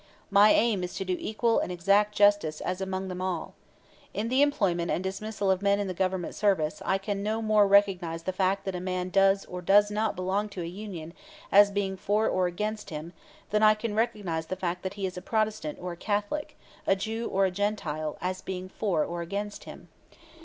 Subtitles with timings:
[0.31, 3.53] My aim is to do equal and exact justice as among them all.
[4.15, 7.67] In the employment and dismissal of men in the Government service I can no more
[7.67, 11.13] recognize the fact that a man does or does not belong to a union
[11.51, 13.13] as being for or against him
[13.51, 16.57] than I can recognize the fact that he is a Protestant or a Catholic,
[16.87, 19.87] a Jew or a Gentile, as being for or against him.